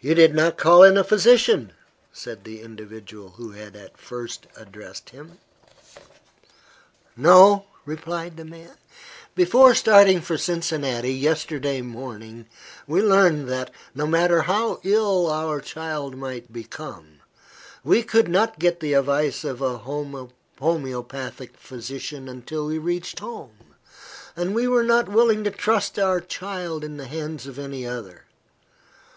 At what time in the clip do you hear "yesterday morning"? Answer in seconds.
11.12-12.46